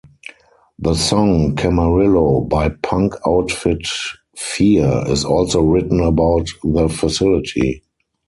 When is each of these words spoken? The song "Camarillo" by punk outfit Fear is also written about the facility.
The 0.79 0.95
song 0.95 1.55
"Camarillo" 1.55 2.49
by 2.49 2.69
punk 2.69 3.13
outfit 3.23 3.85
Fear 4.35 5.03
is 5.05 5.23
also 5.23 5.61
written 5.61 5.99
about 5.99 6.47
the 6.63 6.89
facility. 6.89 7.83